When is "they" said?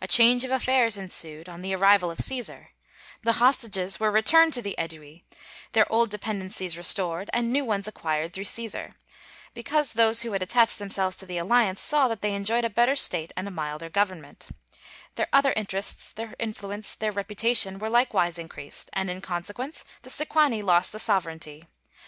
12.22-12.34